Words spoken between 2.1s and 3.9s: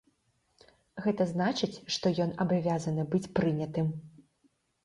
ён абавязаны быць прынятым.